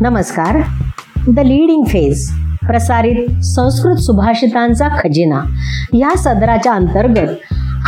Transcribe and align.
नमस्कार. 0.00 0.56
The 1.28 1.38
leading 1.38 1.84
phase 1.84 2.30
प्रसारित 2.66 3.44
संस्कृत 3.44 3.96
सुभाषितांचा 3.96 4.88
खजिना. 4.88 5.40
या 5.92 6.16
सदराच्या 6.18 6.72
अंतर्गत 6.72 7.28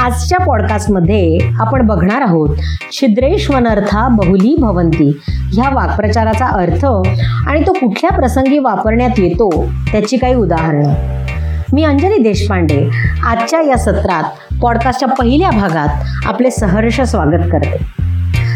आजच्या 0.00 0.44
पॉडकास्टमध्ये 0.44 1.38
आपण 1.60 1.86
बघणार 1.86 2.20
आहोत 2.20 2.56
छिद्रेश्वनर्था 2.92 4.08
बहुली 4.08 4.56
भवंती. 4.58 5.20
ह्या 5.28 5.74
वाक्प्रचाराचा 5.74 6.46
अर्थ 6.46 6.84
आणि 7.48 7.62
तो 7.66 7.72
कुठल्या 7.72 8.16
प्रसंगी 8.16 8.58
वापरण्यात 8.58 9.18
येतो 9.18 9.64
त्याची 9.92 10.16
काही 10.16 10.34
उदाहरणं. 10.34 10.94
मी 11.72 11.84
अंजली 11.84 12.22
देशपांडे 12.22 12.90
आजच्या 13.26 13.60
या 13.62 13.76
सत्रात 13.76 14.54
पॉडकास्टच्या 14.62 15.08
पहिल्या 15.08 15.50
भागात 15.50 16.04
आपले 16.26 16.50
सहर्ष 16.50 17.00
स्वागत 17.00 17.48
करते. 17.52 17.98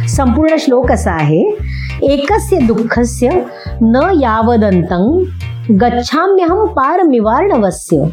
संपूर्ण 0.09 0.57
श्लोक 0.59 0.93
असा 0.93 1.13
आहे. 1.13 1.43
एकस्य 2.03 2.57
दुःखस्य 2.57 3.31
न 3.83 4.09
यावदंतं 4.21 5.23
गच्छाम्यहम 5.81 6.65
पार 6.67 7.03
मिवार्णवस्य 7.03 8.05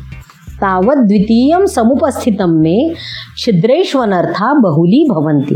तावत 0.62 0.98
द्वितीयं 0.98 1.66
समुपस्थितं 1.66 2.60
मे 2.62 2.94
छिद्रेश्वनर्था 3.38 4.54
बहुली 4.54 5.06
भवंती 5.10 5.56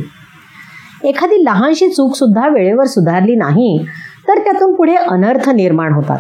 एखादी 1.06 1.44
लहानशी 1.44 1.88
चूक 1.88 2.16
सुद्धा 2.16 2.48
वेळेवर 2.48 2.86
सुधारली 2.86 3.36
नाही 3.36 3.86
तर 4.28 4.40
त्यातून 4.40 4.74
पुढे 4.76 4.96
अनर्थ 4.96 5.50
निर्माण 5.50 5.94
होतात. 5.94 6.18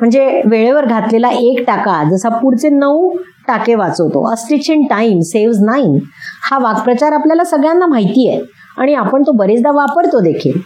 म्हणजे 0.00 0.42
वेळेवर 0.46 0.84
घातलेला 0.84 1.28
एक 1.28 1.64
टाका 1.66 2.02
जसा 2.10 2.28
पुढचे 2.28 2.68
नऊ 2.68 3.10
टाके 3.48 3.74
वाचवतो. 3.74 4.30
A 4.30 4.34
in 4.68 4.86
time 4.86 5.20
saves 5.20 5.56
nine. 5.60 5.98
हा 6.50 6.58
वाक्प्रचार 6.58 7.12
आपल्याला 7.12 7.44
सगळ्यांना 7.44 7.86
माहिती 7.86 8.28
आहे 8.28 8.40
आणि 8.78 8.94
आपण 8.94 9.22
तो 9.22 9.32
बरेचदा 9.32 9.70
वापरतो 9.70 10.20
देखील. 10.20 10.60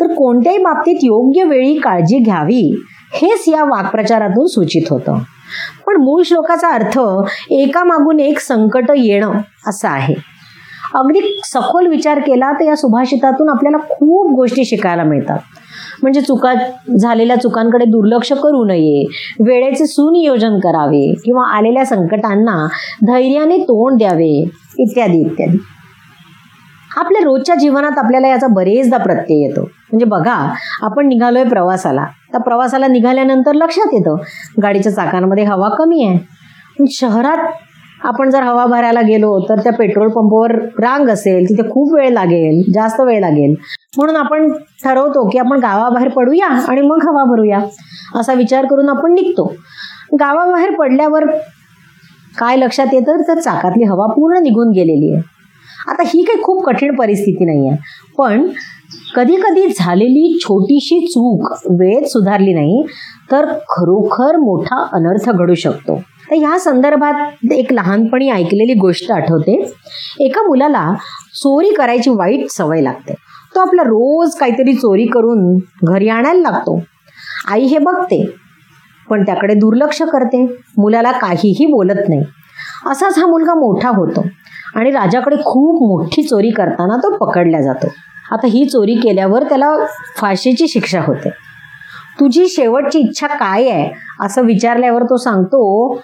तर 0.00 0.14
कोणत्याही 0.14 0.58
बाबतीत 0.58 0.96
योग्य 1.02 1.44
वेळी 1.44 1.74
काळजी 1.74 2.18
घ्यावी 2.18 2.80
हेच 3.14 3.44
या 3.48 3.64
वाक्प्रचारातून 3.64 4.46
सूचित 4.46 4.82
होतं. 4.90 5.18
पण 5.86 5.96
मूळ 5.96 6.22
श्लोकाचा 6.22 6.68
अर्थ 6.68 6.98
एकामागून 7.50 8.20
एक 8.20 8.38
संकट 8.38 8.90
येणं 8.96 9.32
असं 9.66 9.88
आहे. 9.88 10.14
अगदी 10.94 11.40
सखोल 11.44 11.86
विचार 11.86 12.18
केला 12.18 12.52
तर 12.52 12.64
या 12.64 12.76
सुभाषितातून 12.76 13.48
आपल्याला 13.48 13.78
खूप 13.90 14.30
गोष्टी 14.32 14.64
शिकायला 14.64 15.04
मिळतात. 15.04 15.38
म्हणजे 16.02 16.20
चुका 16.20 16.54
झालेल्या 16.98 17.36
चुकांकडे 17.36 17.84
दुर्लक्ष 17.84 18.32
करू 18.32 18.64
नये 18.64 19.04
वेळेचे 19.40 19.86
सुनियोजन 19.86 20.58
करावे 20.58 21.14
किंवा 21.24 21.56
आलेल्या 21.56 21.84
संकटांना 21.84 22.66
धैर्याने 23.02 23.56
तोंड 23.56 23.98
द्यावे 23.98 24.50
इत्यादी 24.78 25.20
इत्यादी. 25.20 25.58
आपल्या 26.96 27.22
रोजच्या 27.24 27.54
जीवनात 27.54 27.98
आपल्याला 27.98 28.28
याचा 28.28 28.46
बरेचदा 28.46 28.96
प्रत्यय 28.96 29.44
येतो. 29.46 29.60
म्हणजे 29.62 30.04
बघा 30.04 30.34
आपण 30.82 31.06
निघालोय 31.08 31.44
प्रवासाला. 31.44 32.04
तर 32.34 32.38
प्रवासाला 32.38 32.86
निघाल्यानंतर 32.86 33.54
लक्षात 33.54 33.94
येतं 33.94 34.16
गाडीच्या 34.62 34.92
चाकांमध्ये 34.92 35.44
हवा 35.44 35.68
कमी 35.68 36.04
आहे. 36.04 36.86
शहरात 36.90 37.38
आपण 38.04 38.30
जर 38.30 38.42
हवा 38.42 38.64
भरायला 38.66 39.00
गेलो 39.00 39.38
तर 39.48 39.60
त्या 39.60 39.72
पेट्रोल 39.72 40.08
पंपवर 40.08 40.52
रांग 40.80 41.08
असेल 41.08 41.48
तिथे 41.48 41.62
खूप 41.62 41.94
वेळ 41.94 42.10
लागेल 42.12 42.62
जास्त 42.74 43.00
वेळ 43.00 43.20
लागेल. 43.20 43.54
म्हणून 43.96 44.16
आपण 44.16 44.52
ठरवतो 44.84 45.28
की 45.28 45.38
आपण 45.38 45.58
गावाबाहेर 45.58 46.08
पडूया 46.08 46.46
आणि 46.46 46.80
मग 46.80 47.06
हवा 47.08 47.24
भरूया 47.24 47.58
असा 48.16 48.32
विचार 48.32 48.66
करून 48.66 48.88
आपण 48.88 49.12
निघतो. 49.12 49.52
गावाबाहेर 50.20 50.74
पडल्यावर 50.74 51.26
काय 52.38 52.56
लक्षात 52.56 52.86
येतं? 52.92 53.20
तर 53.28 53.38
चाकातली 53.40 53.84
हवा 53.84 54.06
पूर्ण 54.06 54.42
निघून 54.42 54.70
गेलेली 54.70 55.12
आहे. 55.14 55.37
आता 55.88 56.02
ही 56.06 56.22
काही 56.22 56.42
खूप 56.42 56.64
कठीण 56.64 56.94
परिस्थिती 56.96 57.44
नाही 57.44 57.68
आहे 57.68 57.78
पण 58.18 58.48
कधी 59.16 59.36
कधी 59.36 59.66
झालेली 59.78 60.38
छोटीशी 60.42 61.06
चूक 61.06 61.52
वेळेत 61.70 62.06
सुधारली 62.06 62.52
नाही 62.52 62.82
तर 63.32 63.46
खरोखर 63.68 64.36
मोठा 64.36 64.86
अनर्थ 64.92 65.30
घडू 65.30 65.54
शकतो. 65.54 65.96
तर 66.30 66.36
ह्या 66.36 66.58
संदर्भात 66.58 67.52
एक 67.52 67.72
लहानपणी 67.72 68.30
ऐकलेली 68.30 68.74
गोष्ट 68.74 69.12
आठवते. 69.12 69.62
एका 70.20 70.42
मुलाला 70.42 70.94
चोरी 71.34 71.70
करायची 71.70 72.10
वाईट 72.10 72.46
सवय 72.50 72.80
लागते. 72.80 73.14
तो 73.54 73.60
आपला 73.60 73.82
रोज 73.82 74.34
काहीतरी 74.34 74.74
चोरी 74.74 75.06
करून 75.06 75.58
घरी 75.84 76.08
आणायला 76.08 76.50
लागतो. 76.50 76.80
आई 77.50 77.64
हे 77.64 77.78
बघते 77.78 78.24
पण 79.10 79.22
त्याकडे 79.22 79.54
दुर्लक्ष 79.54 80.02
करते. 80.02 80.44
मुलाला 80.78 81.12
काहीही 81.12 81.66
बोलत 81.66 82.08
नाही. 82.08 82.22
असाच 82.86 83.18
हा 83.18 83.26
मुलगा 83.26 83.54
मोठा 83.54 83.88
होतो. 83.88 84.24
आणि 84.76 84.90
राजाकडे 84.90 85.36
खूप 85.36 85.82
मोठी 85.82 86.22
चोरी 86.22 86.50
करताना 86.50 86.96
तो 86.96 87.14
पकडला 87.16 87.60
जातो. 87.60 87.88
आता 88.32 88.46
ही 88.46 88.64
चोरी 88.64 88.94
केल्यावर 88.94 89.42
त्याला 89.42 89.74
फाशीची 90.16 90.68
शिक्षा 90.68 91.00
होते. 91.06 91.30
तुझी 92.20 92.48
शेवटची 92.48 92.98
इच्छा 92.98 93.26
काय 93.26 93.68
आहे? 93.70 93.90
असं 94.20 94.44
विचारल्यावर 94.46 95.02
तो 95.02 95.16
सांगतो 95.16 96.00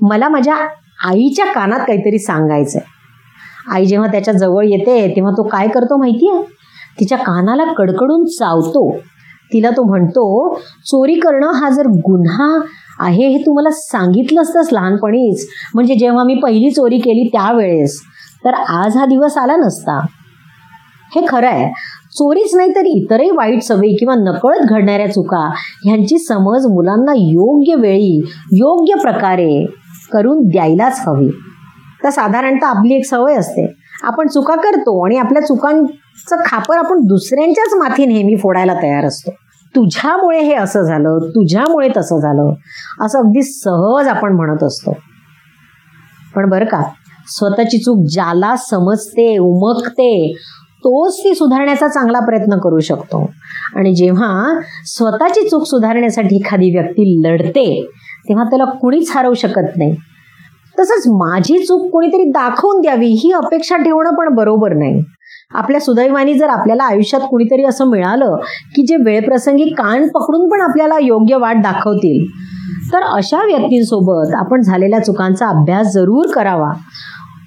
मला 0.00 0.28
माझ्या 0.28 0.56
आईच्या 1.06 1.44
कानात 1.52 1.80
काहीतरी 1.86 2.18
सांगायचंय. 2.18 2.80
आई 3.72 3.84
जेव्हा 3.84 4.10
त्याच्याजवळ 4.10 4.64
येते 4.64 5.06
तेव्हा 5.16 5.32
तो 5.32 5.42
काय 5.48 5.68
करतो 5.68 5.96
माहिती 5.96 6.30
आहे 6.30 6.42
तिच्या 7.00 7.18
कानाला 7.18 7.64
कडकडून 7.72 8.24
चावतो. 8.38 8.90
तिला 9.50 9.70
तो 9.70 9.82
म्हणतो 9.82 10.54
चोरी 10.86 11.14
करणं 11.20 11.52
हा 11.54 11.68
जर 11.70 11.86
गुन्हा 12.06 12.48
आहे 13.00 13.26
हे 13.26 13.38
तू 13.38 13.52
मला 13.54 13.70
सांगितलं 13.70 14.40
असतंस 14.42 14.72
लहानपणीच. 14.72 15.46
म्हणजे 15.74 15.94
जेव्हा 15.94 16.24
मी 16.24 16.34
पहिली 16.42 16.70
चोरी 16.70 16.98
केली 16.98 17.28
त्यावेळेस 17.32 18.00
तर 18.44 18.54
आज 18.54 18.96
हा 18.96 19.06
दिवस 19.06 19.38
आला 19.38 19.56
नसता. 19.56 20.06
हे 21.14 21.26
खरं 21.28 21.46
आहे. 21.46 21.72
चोरीच 22.12 22.54
नाही 22.54 22.74
तर 22.74 22.84
इतरही 22.84 23.30
वाईट 23.30 23.62
सवयी 23.62 23.96
किंवा 23.96 24.14
नकळत 24.14 24.66
घडणाऱ्या 24.68 25.12
चुका 25.12 25.50
ह्यांची 25.84 26.18
समज 26.18 26.66
मुलांना 26.66 27.12
योग्य 27.16 27.74
वेळी 27.74 28.22
योग्य 28.52 28.94
प्रकारे 29.02 29.66
करून 30.12 30.42
द्यायलाच 30.42 31.02
हवी. 31.06 31.28
तर 32.04 32.10
साधारणतः 32.10 32.66
आपली 32.66 32.94
एक 32.94 33.04
सवय 33.04 33.34
असते. 33.34 33.74
आपण 34.02 34.28
चुका 34.28 34.54
करतो 34.54 35.04
आणि 35.06 35.16
आपल्या 35.16 35.42
चुकांचं 35.42 36.36
खापर 36.44 36.76
आपण 36.76 37.00
दुसऱ्यांच्याच 37.00 37.74
माथी 37.78 38.06
नेहमी 38.06 38.36
फोडायला 38.36 38.74
तयार 38.74 39.04
असतो. 39.04 39.30
तुझ्यामुळे 39.76 40.40
हे 40.40 40.54
असं 40.54 40.82
झालं 40.82 41.18
तुझ्यामुळे 41.28 41.88
तसं 41.96 42.20
झालं 42.20 42.52
असं 43.00 43.18
अगदी 43.18 43.42
सहज 43.42 44.08
आपण 44.08 44.32
म्हणत 44.32 44.62
असतो. 44.62 44.96
पण 46.34 46.48
बरं 46.48 46.64
का? 46.64 46.82
स्वतःची 47.28 47.78
चूक 47.78 48.06
ज्याला 48.06 48.56
समजते 48.56 49.38
उमकते 49.38 50.32
तोच 50.78 51.18
ती 51.18 51.34
सुधारण्याचा 51.34 51.88
चांगला 51.88 52.18
प्रयत्न 52.18 52.58
करू 52.58 52.78
शकतो. 52.78 53.30
आणि 53.76 53.94
जेव्हा 53.94 54.60
स्वतःची 54.84 55.48
चूक 55.48 55.64
सुधारण्यासाठी 55.64 56.36
एखादी 56.36 56.70
व्यक्ती 56.70 57.22
लढते 57.24 57.88
तेव्हा 58.28 58.44
त्याला 58.44 58.64
कुणीच 58.64 59.12
हरवू 59.16 59.34
शकत 59.34 59.76
नाही. 59.76 59.94
तसंच 60.80 61.02
माझी 61.06 61.58
चूक 61.58 61.90
कोणीतरी 61.92 62.24
दाखवून 62.30 62.80
द्यावी 62.80 63.06
ही 63.06 63.32
अपेक्षा 63.32 63.76
ठेवणं 63.76 64.10
पण 64.10 64.34
बरोबर 64.34 64.72
नाही. 64.72 65.02
आपल्या 65.54 65.80
सुदैवानी 65.80 66.34
जर 66.34 66.48
आपल्याला 66.48 66.84
आयुष्यात 66.84 67.22
कुणीतरी 67.22 67.64
असं 67.64 67.84
मिळालं 67.84 68.36
की 68.76 68.82
जे 68.82 68.96
वेळप्रसंगी 68.96 69.64
कान 69.64 70.08
पकडून 70.08 70.48
पण 70.48 70.60
आपल्याला 70.60 70.98
योग्य 71.02 71.36
वाट 71.36 71.56
दाखवतील 71.56 72.26
तर 72.92 73.02
अशा 73.02 73.44
व्यक्तींसोबत 73.44 74.34
आपण 74.34 74.60
झालेल्या 74.60 75.04
चुकांचा 75.04 75.46
अभ्यास 75.46 75.92
जरूर 75.92 76.26
करावा. 76.34 76.72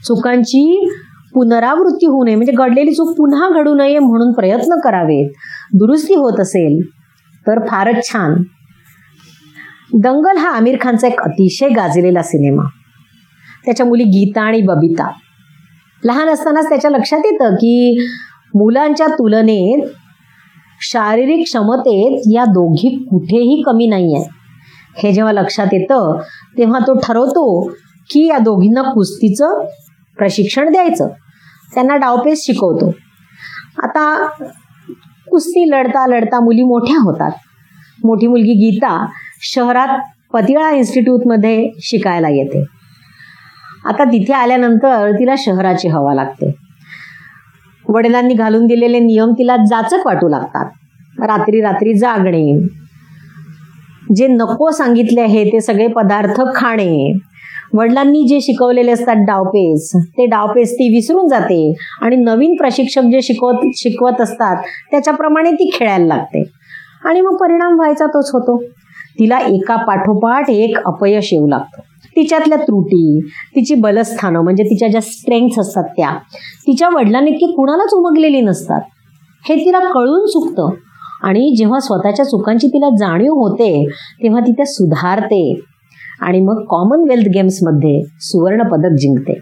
चुकांची 0.07 0.89
पुनरावृत्ती 1.34 2.06
होऊ 2.06 2.23
नये 2.23 2.35
म्हणजे 2.35 2.51
घडलेली 2.51 2.94
चूक 2.94 3.16
पुन्हा 3.17 3.50
घडू 3.50 3.73
नये 3.75 4.00
म्हणून 4.00 4.31
प्रयत्न 4.31 4.79
करावेत. 4.84 5.29
दुरुस्ती 5.73 6.16
होत 6.16 6.39
असेल 6.39 6.81
तर 7.45 7.59
फारच 7.67 8.07
छान. 8.12 8.34
दंगल 9.94 10.38
हा 10.38 10.50
आमिर 10.50 10.78
खानचा 10.81 11.07
एक 11.07 11.22
अतिशय 11.22 11.69
गाजलेला 11.69 12.22
सिनेमा. 12.22 12.63
त्याच्या 13.66 13.85
मुली 13.85 14.03
गीता 14.03 14.41
आणि 14.41 14.62
बबिता. 14.62 15.09
लहान 16.03 16.29
असतानाच 16.29 16.69
त्याच्या 16.69 16.91
लक्षात 16.91 17.25
येतं 17.25 17.56
की 17.56 18.06
मुलांच्या 18.56 19.07
तुलनेत 19.07 19.88
शारीरिक 20.81 21.44
क्षमतेत 21.44 22.21
या 22.33 22.45
दोघी 22.45 22.89
कुठेही 23.06 23.62
कमी 23.65 23.88
नाही 23.88 24.15
आहे 24.15 24.30
हे 24.97 25.12
जेव्हा 25.13 25.31
लक्षात 25.33 25.74
येतं 25.74 26.18
तेव्हा 26.57 26.80
तो 26.80 26.97
ठरवतो 27.04 27.45
की 28.09 28.25
या 28.27 28.38
दोघींना 28.38 28.81
कुस्तीचं 28.92 29.63
प्रशिक्षण 30.21 30.71
द्यायचं. 30.71 31.07
त्यांना 31.73 31.95
डावपेच 31.95 32.45
शिकवतो. 32.45 32.88
आता 33.83 34.27
कुस्ती 35.29 35.69
लढता 35.69 36.07
लढता 36.07 36.39
मुली 36.44 36.63
मोठ्या 36.63 37.01
होतात. 37.01 37.31
मोठी 38.03 38.27
मुलगी 38.27 38.53
गीता 38.53 39.06
शहरात 39.41 39.97
पतिळा 40.33 40.71
इन्स्टिट्यूटमध्ये 40.71 41.69
शिकायला 41.79 42.29
येते. 42.29 42.65
आता 43.85 44.03
तिथे 44.03 44.33
आल्यानंतर 44.33 45.12
तिला 45.12 45.33
शहराची 45.38 45.88
हवा 45.88 46.13
लागते. 46.13 46.53
वडिलांनी 47.88 48.33
घालून 48.33 48.65
दिलेले 48.65 49.00
नियम 49.00 49.31
तिला 49.31 49.56
जाचक 49.57 50.06
वाटू 50.06 50.27
लागतात. 50.27 50.65
रात्री 51.19 51.62
रात्री 51.62 51.94
जागणे. 51.94 52.68
जे 54.15 54.27
नको 54.27 54.71
सांगितले 54.71 55.21
आहे 55.21 55.45
ते 55.47 55.62
सगळे 55.62 55.88
पदार्थ 55.88 56.41
खाणे. 56.56 57.18
वडिलांनी 57.73 58.27
जे 58.27 58.39
शिकवलेले 58.41 58.91
असतात 58.91 59.15
डावपेच 59.15 59.91
ते 59.95 60.25
डावपेच 60.25 60.73
ती 60.73 60.95
विसरून 60.95 61.27
जाते. 61.27 61.73
आणि 62.01 62.15
नवीन 62.15 62.56
प्रशिक्षक 62.56 63.01
जे 63.01 63.21
शिकवत 63.21 63.65
शिकवत 63.75 64.21
असतात 64.21 64.56
त्याच्याप्रमाणे 64.91 65.51
ती 65.51 65.69
खेळायला 65.73 66.06
लागते. 66.06 66.44
आणि 67.06 67.21
मग 67.21 67.35
परिणाम 67.35 67.75
व्हायचा 67.75 68.06
तोच 68.06 68.29
होतो. 68.33 68.57
तिला 69.19 69.39
एका 69.39 69.75
पाठोपाठ 69.75 70.50
एक 70.50 70.77
अपयश 70.85 71.29
येऊ 71.33 71.47
लागतं. 71.47 71.81
तिच्यातल्या 72.15 72.57
त्रुटी 72.57 73.19
तिची 73.56 73.75
बलस्थानं 73.75 74.41
म्हणजे 74.41 74.63
तिच्या 74.63 74.88
ज्या 74.88 75.01
स्ट्रेंग्थ 75.01 75.59
असतात 75.59 75.83
त्या 75.83 76.09
तिच्या 76.68 76.89
वडिलांनी 76.89 77.31
इतकी 77.31 77.45
कुणालाच 77.45 77.94
उमगलेली 77.94 78.41
नसतात. 78.41 78.81
हे 79.50 79.56
तिला 79.56 79.79
कळून 79.79 80.25
चुकतं. 80.25 80.69
आणि 81.23 81.56
जेव्हा 81.57 81.79
स्वतःच्या 81.79 82.25
चुकांची 82.25 82.68
तिला 82.68 82.89
जाणीव 82.95 83.33
होते 83.33 83.85
तेव्हा 84.23 84.41
ती 84.41 84.51
त्या 84.51 84.65
सुधारते. 84.65 85.59
आणि 86.21 86.39
मग 86.39 86.65
कॉमनवेल्थ 86.69 87.27
गेम्समध्ये 87.27 88.01
सुवर्ण 88.19 88.63
पदक 88.63 88.95
जिंकते. 88.97 89.39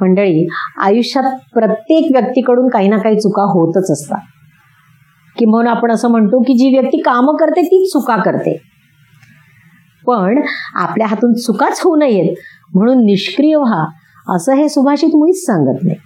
मंडळी 0.00 0.46
आयुष्यात 0.78 1.38
प्रत्येक 1.54 2.04
व्यक्तीकडून 2.12 2.68
काही 2.68 2.88
ना 2.88 2.96
काही 2.98 3.16
चुका 3.16 3.42
होतच 3.42 3.90
असतात. 3.90 4.20
किंवा 5.38 5.70
आपण 5.70 5.90
असं 5.90 6.08
म्हणतो 6.08 6.42
की 6.42 6.54
जी 6.54 6.78
व्यक्ती 6.78 7.00
कामं 7.00 7.36
करते 7.36 7.62
तीच 7.62 7.92
चुका 7.92 8.16
करते. 8.16 8.56
पण 10.06 10.42
आपल्या 10.74 11.06
हातून 11.06 11.32
चुकाच 11.32 11.80
होऊ 11.84 11.96
नयेत 11.96 12.34
म्हणून 12.74 13.04
निष्क्रिय 13.04 13.56
व्हा 13.56 13.84
असं 14.34 14.54
हे 14.54 14.68
सुभाषित 14.68 15.08
मुळीच 15.08 15.44
सांगत 15.46 15.78
नाही. 15.82 15.96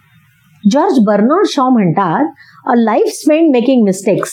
जॉर्ज 0.70 0.98
बर्नॉर्ड 1.06 1.46
शॉ 1.46 1.68
म्हणतात 1.68 2.24
a 2.66 2.74
life 2.76 3.06
spend 3.06 3.50
making 3.52 3.84
mistakes 3.84 4.30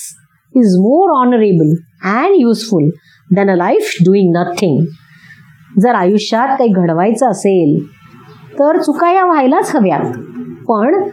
is 0.56 0.76
more 0.76 1.28
honourable 1.28 1.70
and 2.18 2.36
useful 2.36 2.90
than 3.30 3.50
a 3.50 3.56
life 3.56 3.92
doing 4.06 4.32
nothing 4.36 4.86
जर 5.82 5.96
आयुष्यात 5.96 6.48
काही 6.48 6.70
घडवायचं 6.70 7.30
असेल 7.30 7.78
तर 8.60 8.78
चुका 8.82 9.12
या 9.12 9.26
व्हायलाच 9.26 9.76
हव्यात. 9.76 10.12
पण 10.68 11.04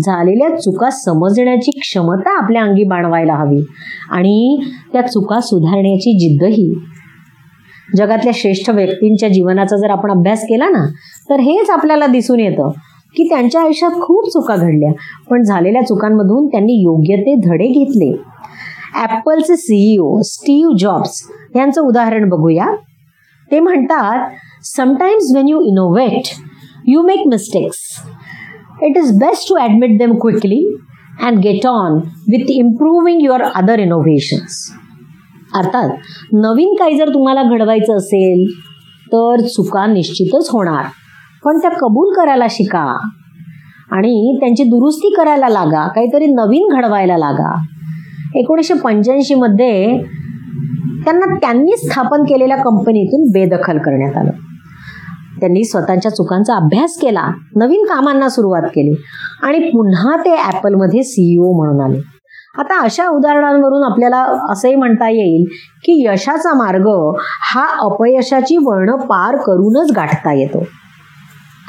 झालेल्या 0.00 0.48
चुका 0.56 0.90
समजण्याची 0.90 1.70
क्षमता 1.80 2.36
आपल्या 2.42 2.62
अंगी 2.62 2.84
बाणवायला 2.84 3.34
हवी 3.34 3.62
आणि 4.10 4.56
त्या 4.92 5.02
चुका 5.02 5.40
सुधारण्याची 5.40 6.12
जिद्दही. 6.18 6.72
जगातल्या 7.96 8.32
श्रेष्ठ 8.36 8.70
व्यक्तींच्या 8.70 9.28
जीवनाचा 9.28 9.76
जर 9.76 9.90
आपण 9.90 10.10
अभ्यास 10.10 10.42
केला 10.42 10.68
ना 10.68 10.84
तर 11.30 11.40
हेच 11.40 11.70
आपल्याला 11.70 12.06
दिसून 12.06 12.40
येतं 12.40 12.70
की 13.16 13.28
त्यांच्या 13.28 13.60
आयुष्यात 13.60 13.90
खूप 13.90 14.28
चुका 14.28 14.56
घडल्या 14.56 14.92
पण 15.30 15.42
झालेल्या 15.42 15.82
चुकांमधून 15.82 16.46
त्यांनी 16.46 16.82
योग्य 16.82 17.16
ते 17.16 17.34
धडे 17.34 17.66
घेतले. 17.66 18.31
ॲपलचे 18.94 19.56
सीईओ 19.56 20.20
स्टीव्ह 20.24 20.76
जॉब्स 20.78 21.22
यांचं 21.56 21.80
उदाहरण 21.80 22.28
बघूया. 22.28 22.74
ते 23.50 23.60
म्हणतात 23.60 24.28
sometimes 24.64 25.32
when 25.34 25.48
you 25.48 25.60
innovate 25.60 26.28
you 26.88 27.02
make 27.02 27.26
mistakes 27.26 27.78
it 28.82 28.96
is 28.96 29.18
best 29.18 29.48
to 29.48 29.56
admit 29.56 29.98
them 29.98 30.18
quickly 30.18 30.76
and 31.22 31.38
get 31.38 31.66
on 31.66 31.96
with 32.32 32.50
improving 32.50 33.20
your 33.22 33.42
other 33.42 33.78
innovations 33.78 34.70
अर्थात 35.54 35.90
नवीन 36.32 36.74
काही 36.74 36.96
जर 36.98 37.08
तुम्हाला 37.08 37.42
घडवायचं 37.42 37.96
असेल 37.96 38.44
तर 39.12 39.40
चुका 39.40 39.86
निश्चितच 39.86 40.48
होणार. 40.52 40.84
पण 41.44 41.58
त्या 41.58 41.70
कबूल 41.70 42.12
करायला 42.16 42.46
शिका. 42.50 42.84
आणि 43.90 44.36
त्यांची 44.40 44.64
दुरुस्ती 44.64 45.14
करायला 45.14 45.48
लागा 45.48 45.86
काहीतरी 45.88 46.26
नवीन 46.26 46.68
घडवायला 46.76 47.16
लागा. 47.16 47.54
एकोणीसशे 48.34 48.74
पंच्याऐंशीमध्ये 48.74 50.02
त्यांना 51.04 51.34
त्यांनी 51.34 51.76
स्थापन 51.76 52.22
केलेल्या 52.22 52.56
कंपनीतून 52.56 53.30
बेदखल 53.32 53.78
करण्यात 53.78 54.16
आलं. 54.16 54.30
त्यांनी 55.40 55.64
स्वतःच्या 55.64 56.10
चुकांचा 56.10 56.54
अभ्यास 56.54 56.98
केला 57.02 57.30
नवीन 57.56 57.84
कामांना 57.84 58.28
सुरुवात 58.28 58.62
केली 58.62 58.94
आणि 59.42 59.58
पुन्हा 59.58 60.16
ते 60.16 60.36
ॲपलमध्ये 60.36 61.02
सीईओ 61.02 61.52
म्हणून 61.56 61.80
आले. 61.80 61.98
आता 62.58 62.80
अशा 62.82 63.08
उदाहरणांवरून 63.08 63.92
आपल्याला 63.92 64.24
असंही 64.52 64.74
म्हणता 64.74 65.08
येईल 65.08 65.44
की 65.84 66.06
यशाचा 66.06 66.54
मार्ग 66.54 67.14
हा 67.54 67.66
अपयशाची 67.80 68.56
वळणं 68.56 68.96
पार 68.96 69.36
करूनच 69.36 69.92
गाठता 69.96 70.32
येतो. 70.32 70.64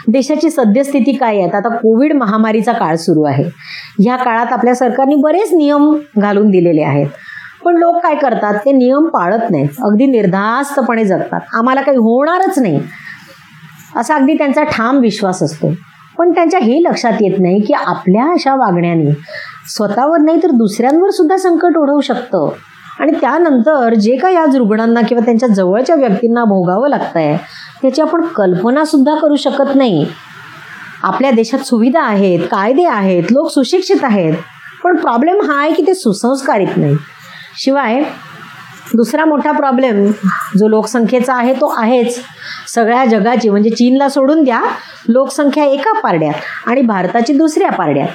देशाची 0.08 0.50
सद्यस्थिती 0.50 1.12
काय 1.12 1.38
आहे? 1.38 1.50
आता 1.50 1.76
कोविड 1.76 2.14
महामारीचा 2.14 2.72
काळ 2.72 2.96
सुरू 2.96 3.24
आहे. 3.24 3.44
ह्या 4.00 4.16
काळात 4.16 4.46
आपल्या 4.46 4.76
सरकारने 4.76 5.16
बरेच 5.16 5.54
नियम 5.54 5.98
घालून 6.20 6.50
दिलेले 6.50 6.82
आहेत. 6.82 7.08
पण 7.66 7.78
लोक 7.78 7.98
काय 8.04 8.16
करतात? 8.16 8.54
ते 8.54 8.72
नियम 8.72 9.06
पाळत 9.06 9.52
नाहीत. 9.52 9.70
अगदी 9.84 10.06
निर्धास्तपणे 10.06 11.06
जगतात. 11.06 11.42
आम्हाला 11.54 11.82
काही 11.82 11.98
होणारच 11.98 12.60
नाही. 12.60 12.80
असा 13.96 14.16
अगदी 14.16 14.34
त्यांचा 14.34 14.64
ठाम 14.64 14.98
विश्वास 14.98 15.44
असतो. 15.44 15.74
पण 16.18 16.32
त्यांच्या 16.32 16.60
हे 16.60 16.80
लक्षात 16.82 17.14
येत 17.22 17.40
नाही 17.40 17.62
की 17.62 17.74
आपल्या 17.74 18.24
अशा 18.24 18.56
वागण्याने 18.56 19.12
स्वतःवर 19.68 20.18
नाही 20.20 20.38
तर 20.44 20.52
दुसऱ्यांवर 20.52 21.10
सुद्धा 21.10 21.38
संकट 21.38 21.78
ओढवू 21.78 22.02
शकतं. 22.02 22.50
आणि 23.00 23.12
त्यानंतर 23.12 23.94
जे 23.94 24.16
काही 24.16 24.36
आज 24.36 24.56
रुग्णांना 24.56 25.02
किंवा 25.02 25.26
त्यांच्या 25.26 25.50
जवळच्या 25.50 25.96
व्यक्तींना 25.96 26.44
भोगावं 26.44 26.90
लागतंय 26.90 27.38
त्याची 27.82 28.02
आपण 28.02 28.26
कल्पनासुद्धा 28.26 29.16
करू 29.16 29.36
शकत 29.36 29.76
नाही. 29.76 30.06
आपल्या 31.04 31.32
देशात 31.32 31.60
सुविधा 31.60 32.02
आहेत 32.02 32.40
कायदे 32.52 32.86
आहेत 32.86 33.32
लोक 33.32 33.50
सुशिक्षित 33.52 34.04
आहेत 34.04 34.34
पण 34.84 34.98
प्रॉब्लेम 34.98 35.42
हा 35.42 35.60
आहे 35.62 35.74
की 35.74 35.84
ते 35.88 35.94
सुसंस्कारित 35.94 36.78
नाही. 36.78 36.96
शिवाय 37.58 38.02
दुसरा 38.94 39.26
मोठा 39.26 39.52
प्रॉब्लेम 39.52 40.06
जो 40.58 40.68
लोकसंख्येचा 40.68 41.34
आहे 41.34 41.54
तो 41.54 41.68
आहेच. 41.78 42.20
सगळ्या 42.68 43.06
जगाची 43.06 43.50
म्हणजे 43.50 43.70
चीनला 43.70 44.10
सोडून 44.10 44.44
द्या 44.44 44.62
लोकसंख्या 45.08 45.66
एका 45.66 45.92
पारड्यात 46.00 46.70
आणि 46.70 46.82
भारताची 46.82 47.34
दुसऱ्या 47.34 47.72
पारड्यात. 47.72 48.08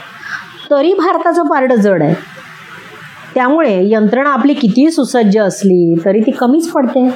तरी 0.70 0.92
भारताचं 0.92 1.42
पारडं 1.42 1.74
जड 1.74 2.02
आहे. 2.02 2.14
त्यामुळे 3.34 3.78
यंत्रणा 3.90 4.30
आपली 4.30 4.54
कितीही 4.54 4.90
सुसज्ज 4.90 5.38
असली 5.38 5.94
तरी 6.04 6.20
ती 6.20 6.30
कमीच 6.30 6.70
पडते. 6.70 7.08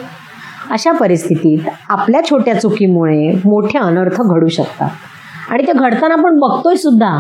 अशा 0.71 0.93
परिस्थितीत 0.93 1.69
आपल्या 1.89 2.21
छोट्या 2.25 2.61
चुकीमुळे 2.61 3.31
मोठे 3.45 3.79
अनर्थ 3.79 4.21
घडू 4.23 4.49
शकतात. 4.49 4.91
आणि 5.51 5.67
ते 5.67 5.73
घडताना 5.73 6.15
आपण 6.15 6.39
बघतोय 6.41 6.77
सुद्धा. 6.77 7.19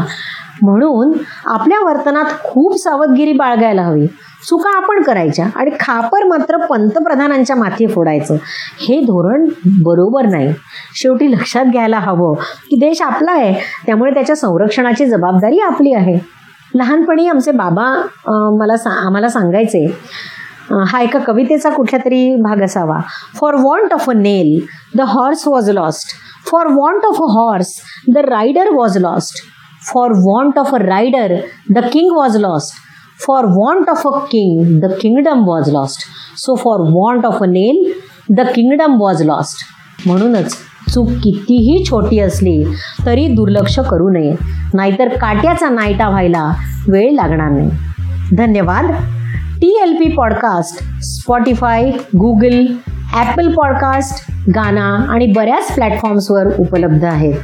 म्हणून 0.62 1.12
आपल्या 1.46 1.78
वर्तनात 1.84 2.24
खूप 2.44 2.74
सावधगिरी 2.78 3.32
बाळगायला 3.32 3.82
हवी. 3.82 4.06
चुका 4.48 4.70
आपण 4.76 5.02
करायच्या 5.02 5.46
आणि 5.56 5.70
खापर 5.80 6.24
मात्र 6.24 6.56
पंतप्रधानांच्या 6.66 7.56
माथी 7.56 7.86
फोडायचं. 7.86 8.36
हे 8.80 9.00
धोरण 9.00 9.46
बरोबर 9.84 10.26
नाही. 10.26 10.52
शेवटी 10.94 11.30
लक्षात 11.32 11.64
घ्यायला 11.64 11.98
हवं 11.98 12.34
की 12.70 12.76
देश 12.80 13.02
आपला 13.02 13.32
आहे 13.32 13.52
त्यामुळे 13.86 14.10
त्याच्या 14.14 14.36
संरक्षणाची 14.36 15.06
जबाबदारी 15.06 15.58
आपली 15.60 15.92
आहे. 15.92 16.18
लहानपणी 16.75 17.26
आमचे 17.28 17.52
बाबा 17.52 17.87
मला 18.58 18.76
सा 18.76 18.90
आम्हाला 19.06 19.28
सांगायचे 19.28 19.87
हा 20.88 21.00
एका 21.00 21.19
कवितेचा 21.19 21.71
कुठल्या 21.71 22.00
तरी 22.05 22.35
भाग 22.37 22.62
असावा. 22.62 22.99
For 23.41 23.55
want 23.55 23.93
of 23.93 24.11
a 24.11 24.12
nail 24.12 24.59
the 24.97 25.00
horse 25.00 25.47
was 25.49 25.71
lost 25.71 26.09
for 26.50 26.67
want 26.67 27.05
of 27.05 27.17
a 27.21 27.26
horse 27.31 27.75
the 28.14 28.19
rider 28.19 28.71
was 28.73 28.97
lost 28.99 29.38
for 29.93 30.11
want 30.11 30.59
of 30.59 30.75
a 30.75 30.79
rider 30.79 31.37
the 31.75 31.79
king 31.93 32.17
was 32.17 32.37
lost 32.37 32.75
for 33.26 33.45
want 33.45 33.91
of 33.91 34.07
a 34.07 34.19
king 34.19 34.81
the 34.81 34.93
kingdom 35.00 35.45
was 35.47 35.71
lost 35.71 36.00
so 36.37 36.55
for 36.55 36.81
want 36.81 37.26
of 37.26 37.43
a 37.43 37.47
nail 37.47 37.93
the 38.31 38.41
kingdom 38.41 39.00
was 39.00 39.23
lost 39.23 39.57
म्हणूनच 40.07 40.57
चूक 40.95 41.09
कितीही 41.09 41.85
छोटी 41.85 42.19
असली 42.19 42.64
तरी 43.07 43.26
दुर्लक्ष 43.26 43.79
करू 43.79 44.09
नये. 44.09 44.35
नाहीतर 44.75 45.09
काट्याचा 45.09 45.69
नायटा 45.69 46.09
व्हायला 46.09 46.52
वेळ 46.88 47.12
लागणार 47.12 47.50
नाही. 47.50 47.71
धन्यवाद. 48.37 48.85
T 49.62 49.78
L 49.83 49.92
P 49.95 50.09
podcast 50.09 50.83
Spotify 51.02 51.90
Google 52.16 52.66
Apple 53.14 53.52
podcast 53.52 54.31
Gaana 54.54 54.87
आणि 55.12 55.26
बऱ्याच 55.26 55.75
प्लॅटफॉर्म्सवर 55.75 56.47
उपलब्ध 56.59 57.04
आहेत. 57.04 57.35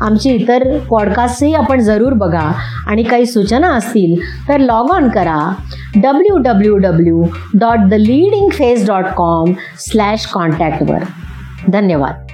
आमची 0.00 0.30
इतर 0.30 0.78
पॉडकास्टही 0.78 1.54
आपण 1.54 1.80
जरूर 1.80 2.12
बघा 2.12 2.52
आणि 2.86 3.02
काही 3.02 3.26
सूचना 3.26 3.68
असतील 3.68 4.14
तर 4.48 4.58
लॉग 4.58 4.90
ऑन 4.90 5.08
करा. 5.08 5.54
W 5.96 6.36
W 6.36 6.76
W 6.76 7.24
dot 7.54 7.78
the 7.78 7.94
leading 7.94 8.48
face 8.50 8.86
dot 8.86 9.04
com 9.16 9.52
slash 9.78 10.26
कॉन्टॅक्टवर 10.26 10.98
धन्यवाद. 11.68 12.26